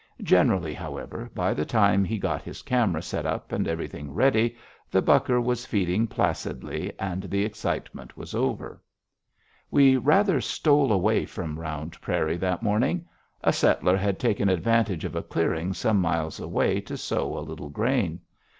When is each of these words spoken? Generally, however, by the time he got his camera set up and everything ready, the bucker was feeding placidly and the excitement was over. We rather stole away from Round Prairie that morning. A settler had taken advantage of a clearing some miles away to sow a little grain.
Generally, 0.23 0.73
however, 0.73 1.29
by 1.35 1.53
the 1.53 1.63
time 1.63 2.03
he 2.03 2.17
got 2.17 2.41
his 2.41 2.63
camera 2.63 3.03
set 3.03 3.23
up 3.23 3.51
and 3.51 3.67
everything 3.67 4.11
ready, 4.11 4.57
the 4.89 4.99
bucker 4.99 5.39
was 5.39 5.67
feeding 5.67 6.07
placidly 6.07 6.91
and 6.97 7.21
the 7.25 7.45
excitement 7.45 8.17
was 8.17 8.33
over. 8.33 8.81
We 9.69 9.97
rather 9.97 10.41
stole 10.41 10.91
away 10.91 11.27
from 11.27 11.59
Round 11.59 12.01
Prairie 12.01 12.37
that 12.37 12.63
morning. 12.63 13.05
A 13.43 13.53
settler 13.53 13.95
had 13.97 14.17
taken 14.17 14.49
advantage 14.49 15.05
of 15.05 15.15
a 15.15 15.21
clearing 15.21 15.71
some 15.71 16.01
miles 16.01 16.39
away 16.39 16.79
to 16.81 16.97
sow 16.97 17.37
a 17.37 17.45
little 17.45 17.69
grain. 17.69 18.21